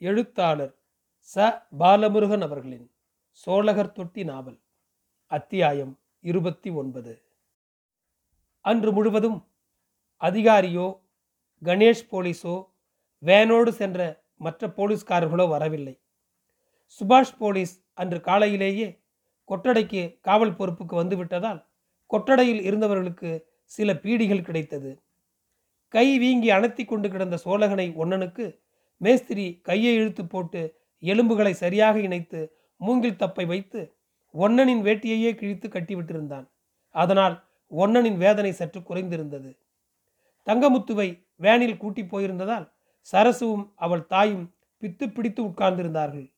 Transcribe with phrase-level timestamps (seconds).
[0.00, 0.72] எழுத்தாளர்
[1.34, 1.36] ச.
[1.78, 2.90] பாலமுருகன் அவர்களின்
[3.30, 4.58] சோழகர் தொட்டி நாவல்
[5.26, 7.22] அத்தியாயம் இருபத்தி ஒன்பது.
[8.60, 9.38] அன்று முழுவதும்
[10.20, 11.00] அதிகாரியோ
[11.62, 12.66] கணேஷ் போலீஸோ
[13.22, 16.00] வேனோடு சென்ற மற்ற போலீஸ்காரர்களோ வரவில்லை.
[17.00, 19.00] சுபாஷ் போலீஸ் அன்று காலையிலேயே
[19.48, 21.64] கொட்டடைக்கு காவல் பொறுப்புக்கு வந்துவிட்டதால்
[22.10, 25.02] கொட்டடையில் இருந்தவர்களுக்கு சில பீடிகள் கிடைத்தது.
[25.88, 28.64] கை வீங்கி அணைத்தி கொண்டு கிடந்த சோழகனை ஒன்னனுக்கு
[28.96, 30.62] மேஸ்திரி கையை இழுத்து போட்டு
[31.02, 32.40] எலும்புகளை சரியாக இணைத்து
[32.80, 33.80] மூங்கில் தப்பை வைத்து
[34.34, 36.46] ஒன்னனின் வேட்டியையே கிழித்து கட்டிவிட்டிருந்தான்.
[36.94, 37.36] அதனால்
[37.70, 39.50] ஒன்னனின் வேதனை சற்று குறைந்திருந்தது.
[40.46, 42.66] தங்கமுத்துவை வேனில் கூட்டி போயிருந்ததால்
[43.12, 44.46] சரசுவும் அவள் தாயும்
[44.82, 46.32] பித்து பிடித்து உட்கார்ந்திருந்தார்கள்.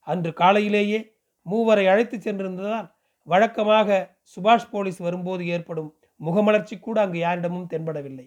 [0.00, 1.00] அன்று காலையிலேயே
[1.46, 2.88] மூவரை அழைத்து சென்றிருந்ததால்
[3.26, 5.90] வழக்கமாக சுபாஷ் போலீஸ் வரும்போது ஏற்படும்
[6.20, 8.26] முகமலர்ச்சி கூட அங்கு யாரிடமும் தென்படவில்லை.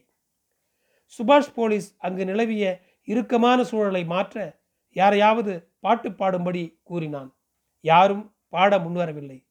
[1.19, 2.65] சுபாஷ் போலீஸ் அங்கு நிலவிய
[3.05, 4.59] இறுக்கமான சூழலை மாற்ற
[4.91, 7.35] யாரையாவது பாட்டு பாடும்படி கூறினான்.
[7.81, 9.47] யாரும் பாட முன்வரவில்லை.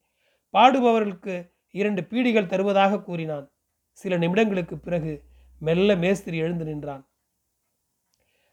[0.52, 3.52] பாடுபவர்களுக்கு இரண்டு பீடிகள் தருவதாக கூறினான்.
[3.92, 5.22] சில நிமிடங்களுக்கு பிறகு
[5.58, 7.08] மெல்ல மேஸ்திரி எழுந்து நின்றான்.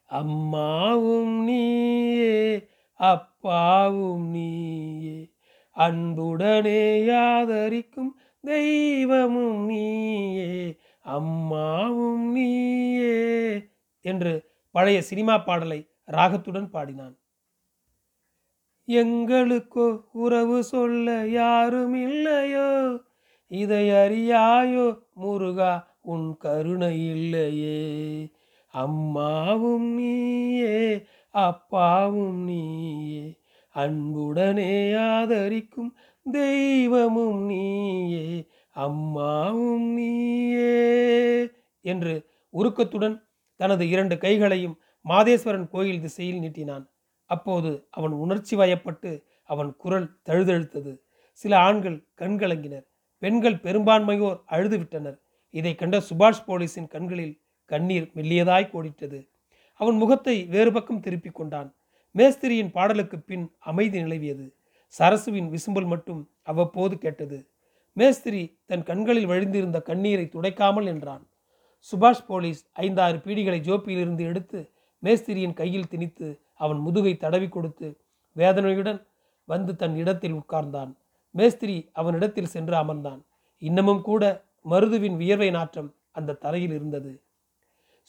[0.05, 5.33] அம்மாவும் நீயே அப்பாவும் நீயே
[5.75, 13.69] அன்புடனே ஆதரிக்கும் தெய்வமும் நீயே அம்மாவும் நீயே
[14.01, 17.15] என்று பழைய சினிமா பாடலை ராகத்துடன் பாடினான்.
[18.87, 22.99] எங்களுக்கோ உறவு சொல்ல யாரும் இல்லையோ
[23.47, 27.81] இதை அறியாயோ முருகா உன் கருணை இல்லையே.
[28.73, 33.37] அம்மாவும் நீயே அப்பாவும் நீயே
[33.75, 35.91] அன்புடனே ஆதரிக்கும்
[36.25, 40.73] தெய்வமும் நீயே அம்மாவும் நீயே
[41.85, 42.13] என்று
[42.53, 43.15] உருக்கத்துடன்
[43.61, 46.85] தனது இரண்டு கைகளையும் மாதேஸ்வரன் கோயில் திசையில் நீட்டினான்.
[47.29, 49.11] அப்போது அவன் உணர்ச்சி வயப்பட்டு
[49.49, 50.93] அவன் குரல் தழுதழுத்தது.
[51.41, 52.85] சில ஆண்கள் கண்கலங்கினர்
[53.23, 55.17] பெண்கள் பெரும்பான்மையோர் அழுதுவிட்டனர்
[55.53, 57.35] இதை கண்ட சுபாஷ் போலீஸின் கண்களில்
[57.71, 59.19] கண்ணீர் மெல்லியதாய் கோடிட்டது.
[59.79, 61.69] அவன் முகத்தை வேறு பக்கம் திருப்பிக் கொண்டான்.
[62.15, 64.45] மேஸ்திரியின் பாடலுக்கு பின் அமைதி நிலவியது.
[64.93, 67.37] சரசுவின் விசும்பல் மட்டும் அவ்வப்போது கேட்டது.
[67.97, 71.23] மேஸ்திரி தன் கண்களில் வழிந்திருந்த கண்ணீரை துடைக்காமல் என்றான்
[71.89, 77.99] சுபாஷ் போலீஸ் ஐந்தாறு பீடிகளை ஜோப்பியிலிருந்து எடுத்து மேஸ்திரியின் கையில் திணித்து அவன் முதுகை தடவி கொடுத்து
[78.31, 79.07] வேதனையுடன்
[79.45, 80.95] வந்து தன் இடத்தில் உட்கார்ந்தான்.
[81.31, 83.21] மேஸ்திரி அவனிடத்தில் சென்று அமர்ந்தான்.
[83.57, 87.21] இன்னமும் கூட மருதுவின் வியர்வை நாற்றம் அந்த தரையில் இருந்தது.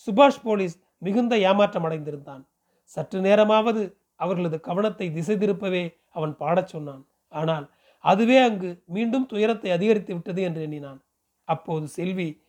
[0.06, 2.42] சுபாஷ் போலீஸ் மிகுந்த ஏமாற்றம் அடைந்திருந்தான்.
[2.84, 7.06] சற்று நேரமாவது அவர்களது கவனத்தை திசை திருப்பவே அவன் பாடச் சொன்னான்.
[7.28, 11.00] ஆனால் அதுவே அங்கு மீண்டும் துயரத்தை அதிகரித்து விட்டது என்று எண்ணினான்.
[11.44, 12.41] அப்போது செல்வி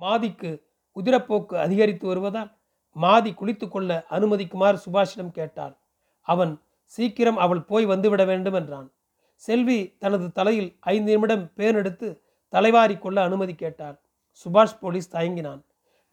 [0.00, 0.50] மாதிக்கு
[0.96, 2.50] உதிரப்போக்கு அதிகரித்து வருவதால்
[2.96, 5.74] மாதி குளித்து கொள்ள அனுமதிக்குமாறு சுபாஷிடம் கேட்டாள்.
[6.26, 6.52] அவன்
[6.84, 8.88] சீக்கிரம் அவள் போய் வந்துவிட வேண்டும் என்றான்.
[9.34, 12.08] செல்வி தனது தலையில் ஐந்து நிமிடம் பேன் எடுத்து
[12.52, 13.96] தலைவாரி கொள்ள அனுமதி கேட்டாள்.
[14.40, 15.60] சுபாஷ் போலீஸ் தயங்கினான்.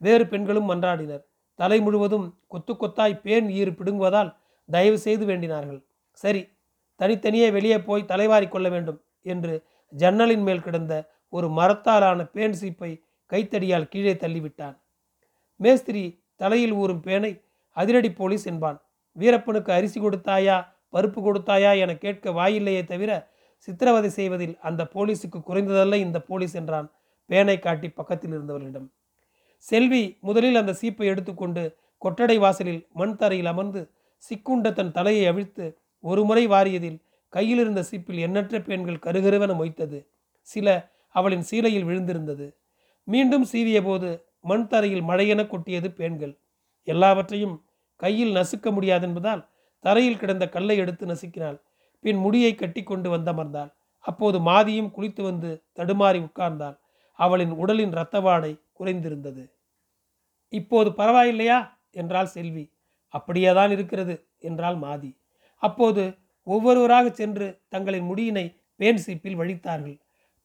[0.01, 1.23] வேறு பெண்களும் மன்றாடினர்.
[1.59, 4.31] தலை முழுவதும் கொத்து கொத்தாய் பேன் ஈறு பிடுங்குவதால்
[4.69, 5.81] தயவு செய்து வேண்டினார்கள்.
[6.11, 6.41] சரி
[6.99, 9.53] தனித்தனியே வெளியே போய் தலைவாரி கொள்ள வேண்டும் என்று
[9.93, 10.93] ஜன்னலின் மேல் கிடந்த
[11.33, 12.91] ஒரு மரத்தாலான பேன் சீப்பை
[13.31, 14.75] கைத்தடியால் கீழே தள்ளிவிட்டான்.
[15.59, 16.03] மேஸ்திரி
[16.35, 17.31] தலையில் ஊறும் பேனை
[17.77, 18.77] அதிரடி போலீஸ் என்பான்.
[19.15, 20.57] வீரப்பனுக்கு அரிசி கொடுத்தாயா
[20.93, 23.11] பருப்பு கொடுத்தாயா என கேட்க வாயில்லையே தவிர
[23.67, 26.87] சித்திரவதை செய்வதில் அந்த போலீஸுக்கு குறைந்ததல்ல இந்த போலீஸ் என்றான்
[27.29, 28.87] பேனை காட்டி பக்கத்தில் இருந்தவர்களிடம்.
[29.57, 31.63] செல்வி முதலில் அந்த சீப்பை எடுத்துக்கொண்டு
[31.97, 33.81] கொட்டடை வாசலில் மண் தரையில் அமர்ந்து
[34.23, 35.65] சிக்குண்ட தன் தலையை அவிழ்த்து
[36.03, 36.99] ஒரு முறை வாரியதில்
[37.33, 39.99] கையில் இருந்த சீப்பில் எண்ணற்ற பெண்கள் கருகருவென மொய்த்தது.
[40.41, 40.67] சில
[41.15, 42.47] அவளின் சீலையில் விழுந்திருந்தது.
[43.07, 44.09] மீண்டும் சீவிய போது
[44.41, 46.33] மண் தரையில் மழையென கொட்டியது பேன்கள்
[46.87, 47.55] எல்லாவற்றையும்
[47.95, 49.43] கையில் நசுக்க முடியாதென்பதால்
[49.79, 51.57] தரையில் கிடந்த கல்லை எடுத்து நசுக்கினாள்.
[51.99, 56.77] பின் முடியை கட்டி கொண்டு வந்தமர்ந்தாள் அப்போது மாதியும் குளித்து வந்து தடுமாறி உட்கார்ந்தாள்.
[57.19, 59.43] அவளின் உடலின் இரத்தவாடை குறைந்திருந்தது.
[60.53, 61.59] இப்போது பரவாயில்லையா?
[61.91, 62.65] என்றாள் செல்வி.
[63.13, 65.11] அப்படியேதான் இருக்கிறது என்றாள் மாதி.
[65.61, 66.03] அப்போது
[66.47, 68.45] ஒவ்வொருவராக சென்று தங்களின் முடியினை
[68.79, 69.97] பேன் சீப்பில் வழித்தார்கள்.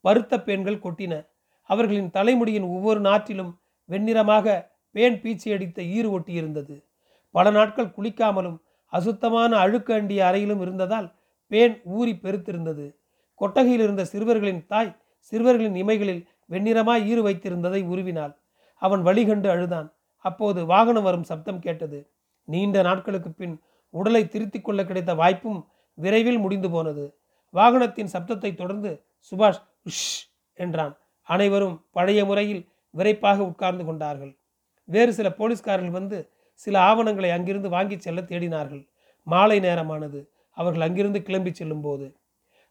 [0.05, 1.15] பருத்த பேன்கள் கொட்டின
[1.63, 3.53] அவர்களின் தலைமுடியின் ஒவ்வொரு நாற்றிலும்
[3.89, 4.47] வெண்ணிறமாக
[4.95, 6.85] பேன் பீச்சி அடித்த ஈறு ஒட்டியிருந்தது.
[7.31, 11.15] பல நாட்கள் குளிக்காமலும் அசுத்தமான அழுக்கு அண்டிய அறையிலும் இருந்ததால்
[11.51, 12.97] பேன் ஊறி பெருத்திருந்தது.
[13.35, 18.35] கொட்டகையில் இருந்த சிறுவர்களின் தாய் சிறுவர்களின் இமைகளில் வெண்ணிறமாய் ஈறு வைத்திருந்ததை உருவினாள்.
[18.75, 19.93] அவன் வழிகண்டு அழுதான்.
[20.17, 22.11] அப்போது வாகனம் வரும் சப்தம் கேட்டது.
[22.45, 23.61] நீண்ட நாட்களுக்கு பின்
[23.91, 27.19] உடலை திருத்திக் கொள்ள கிடைத்த வாய்ப்பும் விரைவில் முடிந்து போனது.
[27.55, 30.97] வாகனத்தின் சப்தத்தை தொடர்ந்து சுபாஷ் உஷ் என்றான்.
[31.23, 34.39] அனைவரும் பழைய முறையில் விரைப்பாக உட்கார்ந்து கொண்டார்கள்.
[34.85, 38.89] வேறு சில போலீஸ்காரர்கள் வந்து சில ஆவணங்களை அங்கிருந்து வாங்கி செல்ல தேடினார்கள்.
[39.27, 40.29] மாலை நேரமானது.
[40.57, 42.17] அவர்கள் அங்கிருந்து கிளம்பி செல்லும்போது.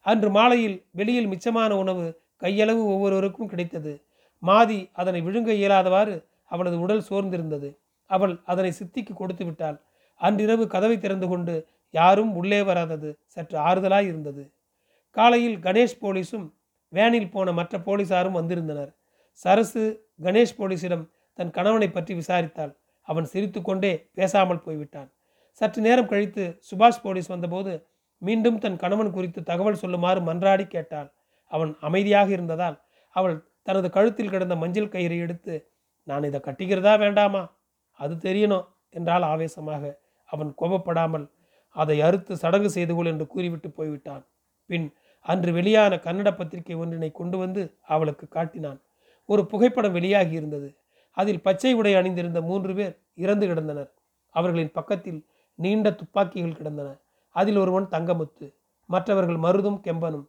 [0.00, 4.04] அன்று மாலையில் வெளியில் மிச்சமான உணவு கையளவு ஒவ்வொருவருக்கும் கிடைத்தது.
[4.42, 7.78] மாதி அதனை விழுங்க இயலாதவாறு அவளது உடல் சோர்ந்திருந்தது.
[8.06, 9.80] அவள் அதனை சித்திக்கு கொடுத்து விட்டாள்.
[10.14, 14.52] அன்றிரவு கதவை திறந்து கொண்டு யாரும் உள்ளே வராதது சற்று ஆறுதலாய் இருந்தது.
[15.10, 16.46] காலையில் கணேஷ் போலீஸும்
[16.92, 18.90] வேனில் போன மற்ற போலீசாரும் வந்திருந்தனர்.
[19.40, 19.82] சரசு
[20.24, 21.04] கணேஷ் போலீஸிடம்
[21.38, 22.72] தன் கணவனை பற்றி விசாரித்தாள்.
[23.08, 25.08] அவன் சிரித்துக்கொண்டே பேசாமல் போய்விட்டான்.
[25.60, 27.72] சற்று நேரம் கழித்து சுபாஷ் போலீஸ் வந்தபோது
[28.22, 31.08] மீண்டும் தன் கணவன் குறித்து தகவல் சொல்லுமாறு மன்றாடி கேட்டாள்.
[31.52, 32.76] அவன் அமைதியாக இருந்ததால்
[33.16, 33.36] அவள்
[33.68, 35.54] தனது கழுத்தில் கிடந்த மஞ்சள் கயிறை எடுத்து
[36.08, 37.42] நான் இதை கட்டிக்கிறதா வேண்டாமா?
[38.00, 39.82] அது தெரியணும் என்றால் ஆவேசமாக.
[40.28, 41.26] அவன் கோபப்படாமல்
[41.76, 44.22] அதை அறுத்து சடங்கு செய்து கொள் என்று கூறிவிட்டு போய்விட்டான்.
[44.70, 44.86] பின்
[45.22, 48.80] அன்று வெளியான கன்னட பத்திரிகை ஒன்றினை கொண்டு வந்து அவளுக்கு காட்டினான்.
[49.28, 50.68] ஒரு புகைப்படம் வெளியாகி இருந்தது.
[51.16, 53.90] அதில் பச்சை உடை அணிந்திருந்த மூன்று பேர் இறந்து கிடந்தனர்.
[54.34, 55.20] அவர்களின் பக்கத்தில்
[55.58, 56.88] நீண்ட துப்பாக்கிகள் கிடந்தன.
[57.36, 58.46] அதில் ஒருவன் தங்கமுத்து
[58.86, 60.26] மற்றவர்கள் மருதும் கெம்பனும்.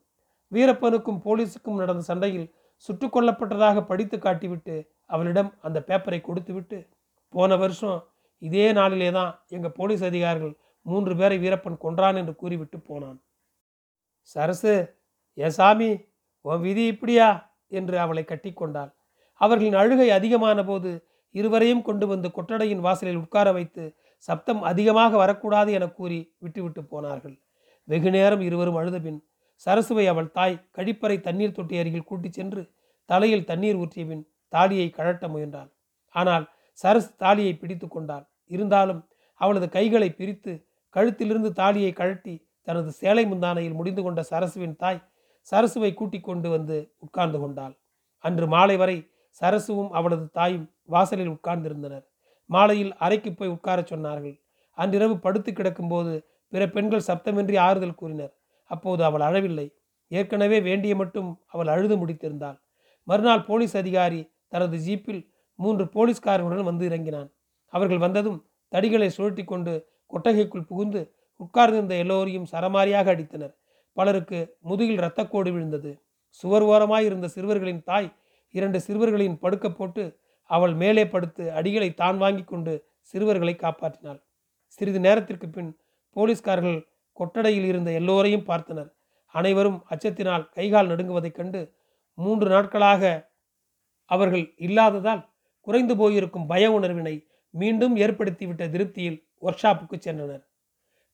[0.52, 4.76] வீரப்பனுக்கும் போலீஸுக்கும் நடந்த சண்டையில் சுட்டுக் கொல்லப்பட்டதாக படித்து காட்டிவிட்டு
[5.06, 6.88] அவளிடம் அந்த பேப்பரை கொடுத்துவிட்டு
[7.30, 8.00] போன வருஷம்
[8.40, 13.22] இதே நாளிலே தான் எங்கள் போலீஸ் அதிகாரிகள் மூன்று பேரை வீரப்பன் கொன்றான் என்று கூறிவிட்டு போனான்.
[14.24, 14.74] சரசு
[15.38, 15.90] ஏ சாமி
[16.46, 17.28] உன் விதி இப்படியா?
[17.72, 18.92] என்று அவளை கட்டிக்கொண்டாள்
[19.42, 20.90] அவர்களின் அழுகை அதிகமான போது
[21.36, 23.84] இருவரையும் கொண்டு வந்து கொட்டடையின் வாசலில் உட்கார வைத்து
[24.28, 27.36] சப்தம் அதிகமாக வரக்கூடாது என கூறி விட்டுவிட்டு போனார்கள்.
[27.88, 29.20] வெகு நேரம் இருவரும் அழுதபின்
[29.66, 32.62] சரசுவை அவள் தாய் கழிப்பறை தண்ணீர் தொட்டி அருகில் கூட்டிச் சென்று
[33.10, 34.24] தலையில் தண்ணீர் ஊற்றிய பின்
[34.54, 35.70] தாலியை கழட்ட முயன்றாள்.
[36.16, 36.46] ஆனால்
[36.80, 38.26] சரசு தாலியை பிடித்து கொண்டாள்.
[38.46, 39.02] இருந்தாலும்
[39.42, 40.54] அவளது கைகளை பிரித்து
[40.96, 42.36] கழுத்திலிருந்து தாலியை கழட்டி
[42.68, 45.04] தனது சேலை முந்தானையில் முடிந்து கொண்ட சரசுவின் தாய்
[45.52, 47.74] சரசுவை கூட்டிக் கொண்டு வந்து உட்கார்ந்து கொண்டாள்.
[48.24, 48.98] அன்று மாலை வரை
[49.42, 52.06] சரசுவும் அவளது தாயும் வாசலில் உட்கார்ந்திருந்தனர்.
[52.50, 54.36] மாலையில் அறைக்கு போய் உட்காரச் சொன்னார்கள்.
[54.78, 56.14] அன்றிரவு படுத்து கிடக்கும்போது
[56.54, 58.34] பிற பெண்கள் சப்தமின்றி ஆறுதல் கூறினர்.
[58.72, 59.68] அப்போது அவள் அழவில்லை.
[60.08, 62.58] ஏற்கனவே வேண்டிய மட்டும் அவள் அழுது முடித்திருந்தாள்.
[63.08, 65.22] மறுநாள் போலீஸ் அதிகாரி தனது ஜீப்பில்
[65.60, 67.30] மூன்று போலீஸ்காரர்களுடன் வந்து இறங்கினான்.
[67.74, 68.40] அவர்கள் வந்ததும்
[68.72, 69.74] தடிகளை சுழட்டி கொண்டு
[70.14, 71.02] கொட்டகைக்குள் புகுந்து
[71.40, 73.54] உட்கார்ந்திருந்த எல்லோரையும் சரமாரியாக அடித்தனர்.
[73.98, 75.92] பலருக்கு முதுகில் இரத்தக்கோடு விழுந்தது.
[76.30, 78.10] சுவர் ஓரமாய் இருந்த சிறுவர்களின் தாய்
[78.54, 80.04] இரண்டு சிறுவர்களின் படுக்க போட்டு
[80.50, 84.20] அவள் மேலே படுத்து அடிகளை தான் வாங்கி கொண்டு சிறுவர்களை காப்பாற்றினாள்.
[84.68, 85.72] சிறிது நேரத்திற்கு பின்
[86.16, 86.80] போலீஸ்காரர்கள்
[87.18, 88.90] கொட்டடையில் இருந்த எல்லோரையும் பார்த்தனர்.
[89.34, 91.62] அனைவரும் அச்சத்தினால் கைகால் நடுங்குவதைக் கண்டு
[92.18, 93.32] மூன்று நாட்களாக
[94.06, 95.24] அவர்கள் இல்லாததால்
[95.68, 97.16] குறைந்து போயிருக்கும் பய உணர்வினை
[97.54, 100.44] மீண்டும் ஏற்படுத்திவிட்ட திருப்தியில் ஒர்க் ஷாப்புக்கு சென்றனர்.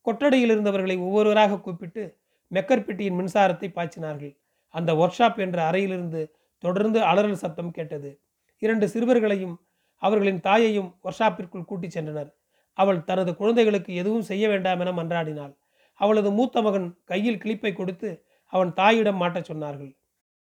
[0.05, 2.17] கொட்டடையில் இருந்தவர்களை ஒவ்வொருவராக கூப்பிட்டு
[2.53, 4.37] மெக்கர்பெட்டியின் மின்சாரத்தை பாய்ச்சினார்கள்.
[4.67, 8.21] அந்த ஒர்க் ஷாப் என்ற அறையிலிருந்து தொடர்ந்து அலறல் சத்தம் கேட்டது.
[8.57, 9.55] இரண்டு சிறுவர்களையும்
[9.95, 12.33] அவர்களின் தாயையும் ஒர்க் ஷாப்பிற்குள் கூட்டிச் சென்றனர்.
[12.73, 15.57] அவள் தனது குழந்தைகளுக்கு எதுவும் செய்ய வேண்டாம் என மன்றாடினாள்.
[15.93, 19.97] அவளது மூத்த மகன் கையில் கிளிப்பை கொடுத்து அவன் தாயிடம் மாட்டச் சொன்னார்கள்.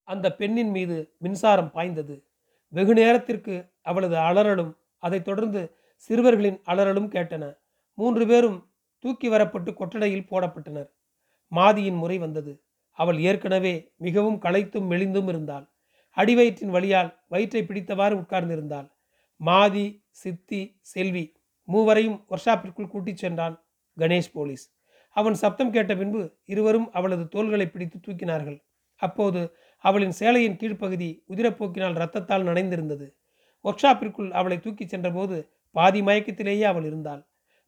[0.04, 2.26] அந்த பெண்ணின் மீது மின்சாரம் பாய்ந்தது.
[2.68, 7.58] வெகு நேரத்திற்கு அவளது அலறலும் அதைத் தொடர்ந்து சிறுவர்களின் அலறலும் கேட்டன.
[7.94, 8.73] மூன்று பேரும்
[9.04, 10.90] தூக்கி வரப்பட்டு கொட்டடையில் போடப்பட்டனர்.
[11.52, 12.54] மாதியின் முறை வந்தது.
[12.98, 15.66] அவள் ஏற்கனவே மிகவும் களைத்தும் மெலிந்தும் இருந்தாள்.
[16.18, 18.88] அடிவயிற்றின் வழியால் வயிற்றை பிடித்தவாறு உட்கார்ந்திருந்தாள்.
[19.42, 19.86] மாதி
[20.22, 20.62] சித்தி
[20.94, 21.26] செல்வி
[21.68, 23.56] மூவரையும் ஒர்ஷாப்பிற்குள் கூட்டிச் சென்றான்
[23.98, 24.66] கணேஷ் போலீஸ்.
[25.16, 28.60] அவன் சப்தம் கேட்ட பின்பு இருவரும் அவளது தோள்களை பிடித்து தூக்கினார்கள்.
[29.02, 29.42] அப்போது
[29.84, 33.08] அவளின் சேலையின் கீழ்ப்பகுதி உதிரப்போக்கினால் ரத்தத்தால் நனைந்திருந்தது.
[33.66, 35.38] ஒர்க்ஷாப்பிற்குள் அவளை தூக்கிச் சென்றபோது
[35.76, 37.22] பாதி மயக்கத்திலேயே அவள் இருந்தாள்.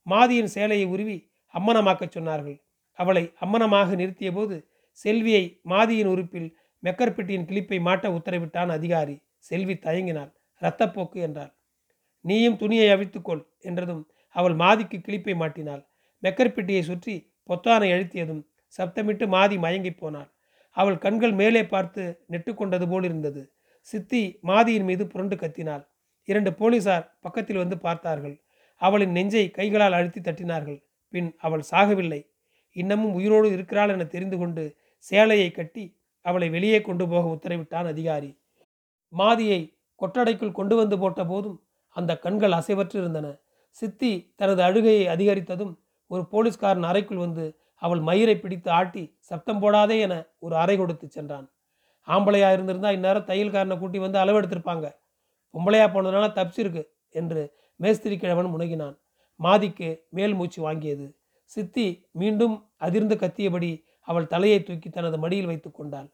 [0.07, 1.17] மாதியின் சேலையை உருவி
[1.53, 2.57] அம்மனமாக்கச் சொன்னார்கள்.
[2.99, 4.55] அவளை அம்மனமாக நிறுத்திய போது
[4.99, 6.49] செல்வியை மாதியின் உறுப்பில்
[6.83, 9.15] மெக்கர்பெட்டியின் கிளிப்பை மாட்ட உத்தரவிட்டான் அதிகாரி.
[9.49, 10.31] செல்வி தயங்கினாள்.
[10.61, 11.51] இரத்தப்போக்கு என்றாள்.
[12.25, 14.03] நீயும் துணியை அவித்துக்கொள் என்றதும்
[14.35, 15.83] அவள் மாதிக்கு கிளிப்பை மாட்டினாள்.
[16.23, 17.15] மெக்கர்பெட்டியை சுற்றி
[17.49, 18.43] பொத்தானை அழுத்தியதும்
[18.79, 20.29] சப்தமிட்டு மாதி மயங்கி போனாள்.
[20.77, 23.41] அவள் கண்கள் மேலே பார்த்து நெட்டுக்கொண்டது போல் இருந்தது
[23.87, 25.83] சித்தி மாதியின் மீது புரண்டு கத்தினாள்.
[26.27, 28.35] இரண்டு போலீசார் பக்கத்தில் வந்து பார்த்தார்கள்.
[28.81, 30.79] அவளின் நெஞ்சை கைகளால் அழுத்தி தட்டினார்கள்.
[31.13, 32.21] பின் அவள் சாகவில்லை.
[32.75, 34.63] இன்னமும் உயிரோடு இருக்கிறாள் என தெரிந்து கொண்டு
[35.05, 35.85] சேலையை கட்டி
[36.25, 38.31] அவளை வெளியே கொண்டு போக உத்தரவிட்டான் அதிகாரி.
[39.13, 39.59] மாதியை
[40.01, 41.57] கொட்டடைக்குள் கொண்டு வந்து போட்ட போதும்
[41.95, 43.27] அந்த கண்கள் அசைவற்று இருந்தன
[43.77, 45.73] சித்தி தனது அழுகையை அதிகரித்ததும்
[46.11, 47.45] ஒரு போலீஸ்காரன் அறைக்குள் வந்து
[47.81, 51.47] அவள் மயிரை பிடித்து ஆட்டி சப்தம் போடாதே என ஒரு அறை கொடுத்து சென்றான்.
[52.07, 54.85] ஆம்பளையா இருந்திருந்தா இந்நேரம் தையல்காரனை கூட்டி வந்து அளவெடுத்திருப்பாங்க.
[55.53, 57.41] பொம்பளையா போனதுனால தப்பிச்சிருக்கு என்று
[57.75, 58.95] மேஸ்திரி கிழவன் முனகினான்.
[59.39, 61.05] மாதிக்கு மேல் மூச்சு வாங்கியது.
[61.43, 66.09] சித்தி மீண்டும் அதிர்ந்து கத்தியபடி அவள் தலையை தூக்கி தனது மடியில் வைத்து கொண்டாள்.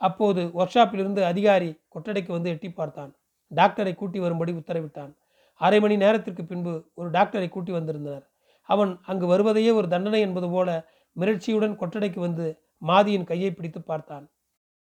[0.00, 3.12] அப்போது ஒர்க்ஷாப்பிலிருந்து அதிகாரி கொட்டடைக்கு வந்து எட்டி பார்த்தான்.
[3.50, 5.12] டாக்டரை கூட்டி வரும்படி உத்தரவிட்டான்.
[5.60, 8.24] அரை மணி நேரத்திற்கு பின்பு ஒரு டாக்டரை கூட்டி வந்திருந்தனர்.
[8.68, 10.68] அவன் அங்கு வருவதையே ஒரு தண்டனை என்பது போல
[11.16, 12.46] மிரட்சியுடன் கொட்டடைக்கு வந்து
[12.82, 14.24] மாதியின் கையை பிடித்து பார்த்தான்.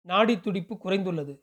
[0.08, 1.34] நாடி துடிப்பு குறைந்துள்ளது.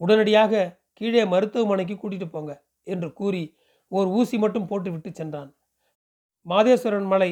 [0.00, 3.42] உடனடியாக கீழே மருத்துவமனைக்கு கூட்டிட்டு போங்க என்று கூறி
[3.90, 5.50] ஓர் ஊசி மட்டும் போட்டுவிட்டு சென்றான்.
[6.46, 7.30] மாதேஸ்வரன் மலை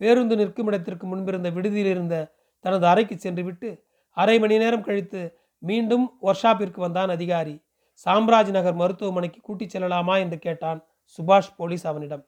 [0.00, 2.16] பேருந்து நிற்கும் இடத்திற்கு முன்பிருந்த விடுதியில் இருந்த
[2.64, 3.70] தனது அறைக்கு சென்று விட்டு
[4.16, 5.20] அரை மணி நேரம் கழித்து
[5.62, 7.54] மீண்டும் ஒர்க்ஷாப்பிற்கு வந்தான் அதிகாரி.
[8.04, 10.80] சாம்ராஜ் நகர் மருத்துவமனைக்கு கூட்டிச் செல்லலாமா என்று கேட்டான்
[11.14, 12.24] சுபாஷ் போலீஸ் அவனிடம்.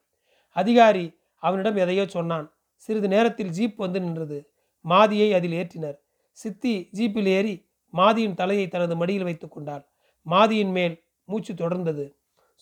[0.55, 2.47] அதிகாரி அவனிடம் எதையோ சொன்னான்.
[2.75, 4.39] சிறிது நேரத்தில் ஜீப் வந்து நின்றது.
[4.85, 5.97] மாதியை அதில் ஏற்றினர்.
[6.37, 7.55] சித்தி ஜீப்பில் ஏறி
[7.93, 9.83] மாதியின் தலையை தனது மடியில் வைத்துக் கொண்டாள்.
[10.25, 10.95] மாதியின் மேல்
[11.25, 12.05] மூச்சு தொடர்ந்தது.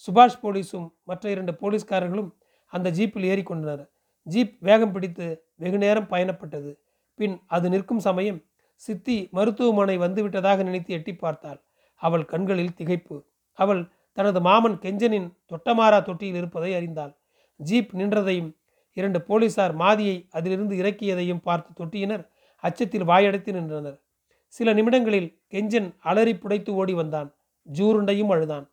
[0.08, 2.32] சுபாஷ் போலீஸும் மற்ற இரண்டு போலீஸ்காரர்களும்
[2.68, 3.90] அந்த ஜீப்பில் ஏறிக்கொண்டனர்.
[4.30, 6.76] ஜீப் வேகம் பிடித்து வெகு நேரம் பயணப்பட்டது.
[7.16, 8.44] பின் அது நிற்கும் சமயம்
[8.76, 11.62] சித்தி மருத்துவமனை வந்துவிட்டதாக நினைத்து எட்டி பார்த்தாள்.
[11.96, 13.24] அவள் கண்களில் திகைப்பு.
[13.54, 17.18] அவள் தனது மாமன் கெஞ்சனின் தொட்டமாரா தொட்டியில் இருப்பதை அறிந்தாள்.
[17.56, 18.58] ஜீப் நின்றதையும்
[18.94, 22.28] இரண்டு போலீசார் மாதியை அதிலிருந்து இறக்கியதையும் பார்த்து தொட்டியினர்
[22.58, 24.02] அச்சத்தில் வாயடைத்து நின்றனர்.
[24.48, 27.36] சில நிமிடங்களில் கெஞ்சன் அலறி புடைத்து ஓடி வந்தான்.
[27.74, 28.70] ஜூருண்டையும் அழுதான்.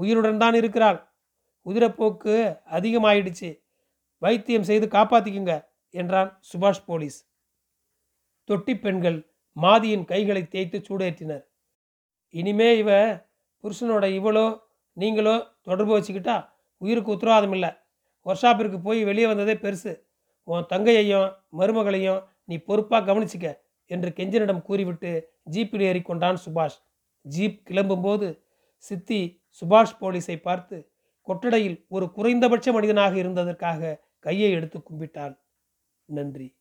[0.00, 0.98] உயிருடன் தான் இருக்கிறாள்.
[1.66, 2.34] உதிரப்போக்கு
[2.76, 3.50] அதிகமாயிடுச்சு.
[4.22, 5.54] வைத்தியம் செய்து காப்பாத்திக்குங்க
[5.94, 7.18] என்றான் சுபாஷ் போலீஸ்.
[8.48, 9.18] தொட்டி பெண்கள்
[9.56, 11.44] மாதியின் கைகளை தேய்த்து சூடேற்றினர்.
[12.34, 12.90] இனிமே இவ
[13.64, 14.46] புருஷனோட இவளோ
[14.96, 15.34] நீங்களோ
[15.66, 16.36] தொடர்பு வச்சுக்கிட்டா
[16.82, 17.70] உயிருக்கு உத்தரவாதம் இல்லை.
[18.26, 19.92] ஒர்க் ஷாப்பிற்கு போய் வெளியே வந்ததே பெருசு.
[20.48, 21.28] உன் தங்கையையும்
[21.58, 23.48] மருமகளையும் நீ பொறுப்பாக கவனிச்சிக்க
[23.90, 25.10] என்று கெஞ்சனிடம் கூறிவிட்டு
[25.52, 26.78] ஜீப்பில் ஏறிக்கொண்டான் சுபாஷ்.
[27.24, 28.28] ஜீப் கிளம்பும்போது
[28.82, 29.20] சித்தி
[29.60, 30.90] சுபாஷ் போலீஸை பார்த்து
[31.28, 35.38] கொட்டடையில் ஒரு குறைந்தபட்ச மனிதனாக இருந்ததற்காக கையை எடுத்து கும்பிட்டான்.
[36.04, 36.57] நன்றி.